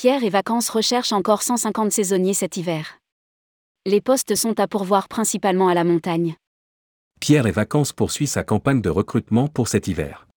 Pierre 0.00 0.22
et 0.22 0.30
Vacances 0.30 0.70
recherchent 0.70 1.12
encore 1.12 1.42
150 1.42 1.90
saisonniers 1.90 2.32
cet 2.32 2.56
hiver. 2.56 3.00
Les 3.84 4.00
postes 4.00 4.36
sont 4.36 4.60
à 4.60 4.68
pourvoir 4.68 5.08
principalement 5.08 5.66
à 5.66 5.74
la 5.74 5.82
montagne. 5.82 6.36
Pierre 7.18 7.48
et 7.48 7.50
Vacances 7.50 7.92
poursuit 7.92 8.28
sa 8.28 8.44
campagne 8.44 8.80
de 8.80 8.90
recrutement 8.90 9.48
pour 9.48 9.66
cet 9.66 9.88
hiver. 9.88 10.28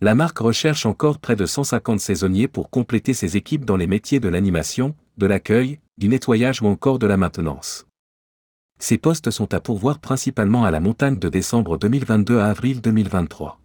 La 0.00 0.14
marque 0.14 0.38
recherche 0.38 0.86
encore 0.86 1.18
près 1.18 1.34
de 1.34 1.44
150 1.44 1.98
saisonniers 1.98 2.46
pour 2.46 2.70
compléter 2.70 3.14
ses 3.14 3.36
équipes 3.36 3.64
dans 3.64 3.76
les 3.76 3.88
métiers 3.88 4.20
de 4.20 4.28
l'animation, 4.28 4.94
de 5.16 5.26
l'accueil, 5.26 5.80
du 5.96 6.06
nettoyage 6.06 6.62
ou 6.62 6.68
encore 6.68 7.00
de 7.00 7.08
la 7.08 7.16
maintenance. 7.16 7.84
Ces 8.78 8.96
postes 8.96 9.32
sont 9.32 9.54
à 9.54 9.60
pourvoir 9.60 9.98
principalement 9.98 10.64
à 10.64 10.70
la 10.70 10.78
montagne 10.78 11.18
de 11.18 11.28
décembre 11.28 11.78
2022 11.78 12.38
à 12.38 12.46
avril 12.46 12.80
2023. 12.80 13.58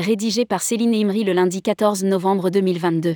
Rédigé 0.00 0.44
par 0.44 0.62
Céline 0.62 0.96
Imri 0.96 1.22
le 1.22 1.34
lundi 1.34 1.62
14 1.62 2.02
novembre 2.02 2.50
2022. 2.50 3.14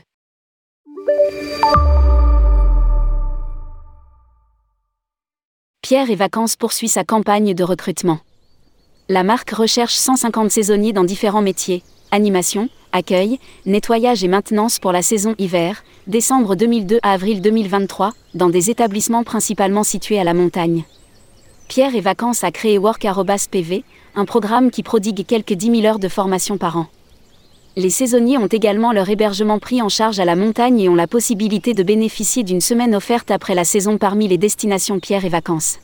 Pierre 5.83 6.10
et 6.10 6.15
Vacances 6.15 6.56
poursuit 6.56 6.88
sa 6.88 7.05
campagne 7.05 7.55
de 7.55 7.65
recrutement. 7.65 8.20
La 9.09 9.24
marque 9.24 9.51
recherche 9.51 9.95
150 9.95 10.51
saisonniers 10.51 10.93
dans 10.93 11.05
différents 11.05 11.43
métiers, 11.43 11.83
animation, 12.12 12.69
accueil, 12.93 13.38
nettoyage 13.66 14.23
et 14.23 14.29
maintenance 14.29 14.79
pour 14.79 14.93
la 14.93 15.02
saison 15.02 15.34
hiver, 15.38 15.83
décembre 16.07 16.55
2002 16.55 16.98
à 17.02 17.12
avril 17.12 17.43
2023, 17.43 18.12
dans 18.34 18.48
des 18.48 18.71
établissements 18.71 19.24
principalement 19.24 19.82
situés 19.82 20.19
à 20.19 20.24
la 20.24 20.34
montagne. 20.34 20.84
Pierre 21.69 21.95
et 21.95 22.01
Vacances 22.01 22.45
a 22.45 22.52
créé 22.52 22.79
Work.pv, 22.79 23.84
un 24.15 24.24
programme 24.24 24.71
qui 24.71 24.82
prodigue 24.82 25.27
quelques 25.27 25.55
10 25.55 25.80
000 25.80 25.84
heures 25.84 25.98
de 25.98 26.09
formation 26.09 26.59
par 26.59 26.77
an. 26.77 26.87
Les 27.74 27.88
saisonniers 27.88 28.37
ont 28.37 28.48
également 28.48 28.92
leur 28.92 29.09
hébergement 29.09 29.59
pris 29.59 29.80
en 29.80 29.88
charge 29.88 30.20
à 30.20 30.26
la 30.26 30.37
montagne 30.37 30.78
et 30.78 30.90
ont 30.90 30.95
la 30.95 31.06
possibilité 31.06 31.73
de 31.73 31.82
bénéficier 31.82 32.42
d'une 32.42 32.60
semaine 32.60 32.95
offerte 32.95 33.30
après 33.30 33.54
la 33.54 33.64
saison 33.64 33.96
parmi 33.96 34.29
les 34.29 34.37
destinations 34.37 35.01
Pierre 35.01 35.24
et 35.24 35.30
Vacances. 35.30 35.79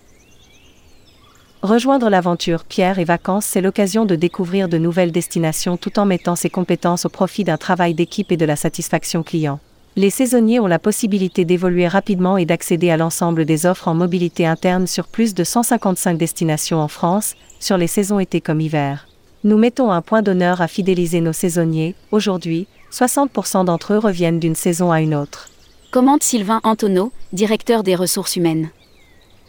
Rejoindre 1.62 2.10
l'aventure 2.10 2.64
Pierre 2.64 2.98
et 2.98 3.04
Vacances, 3.04 3.46
c'est 3.46 3.62
l'occasion 3.62 4.04
de 4.04 4.16
découvrir 4.16 4.68
de 4.68 4.76
nouvelles 4.76 5.12
destinations 5.12 5.78
tout 5.78 5.98
en 5.98 6.04
mettant 6.04 6.36
ses 6.36 6.50
compétences 6.50 7.06
au 7.06 7.08
profit 7.08 7.42
d'un 7.42 7.56
travail 7.56 7.94
d'équipe 7.94 8.30
et 8.30 8.36
de 8.36 8.44
la 8.44 8.56
satisfaction 8.56 9.22
client. 9.22 9.58
Les 9.96 10.10
saisonniers 10.10 10.60
ont 10.60 10.66
la 10.66 10.78
possibilité 10.78 11.46
d'évoluer 11.46 11.88
rapidement 11.88 12.36
et 12.36 12.44
d'accéder 12.44 12.90
à 12.90 12.98
l'ensemble 12.98 13.46
des 13.46 13.64
offres 13.64 13.88
en 13.88 13.94
mobilité 13.94 14.46
interne 14.46 14.86
sur 14.86 15.08
plus 15.08 15.34
de 15.34 15.42
155 15.42 16.18
destinations 16.18 16.80
en 16.80 16.88
France, 16.88 17.34
sur 17.58 17.78
les 17.78 17.88
saisons 17.88 18.20
été 18.20 18.42
comme 18.42 18.60
hiver. 18.60 19.07
Nous 19.44 19.56
mettons 19.56 19.92
un 19.92 20.02
point 20.02 20.22
d'honneur 20.22 20.60
à 20.60 20.66
fidéliser 20.66 21.20
nos 21.20 21.32
saisonniers. 21.32 21.94
Aujourd'hui, 22.10 22.66
60% 22.90 23.66
d'entre 23.66 23.92
eux 23.92 23.98
reviennent 23.98 24.40
d'une 24.40 24.56
saison 24.56 24.90
à 24.90 25.00
une 25.00 25.14
autre. 25.14 25.48
Commente 25.92 26.24
Sylvain 26.24 26.60
Antonio, 26.64 27.12
directeur 27.32 27.84
des 27.84 27.94
ressources 27.94 28.34
humaines. 28.34 28.70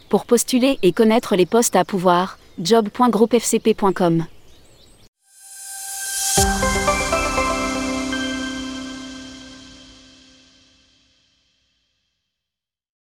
Pour 0.08 0.26
postuler 0.26 0.78
et 0.82 0.92
connaître 0.92 1.34
les 1.34 1.46
postes 1.46 1.74
à 1.74 1.84
pouvoir, 1.84 2.38
job.groupefcp.com. 2.62 4.26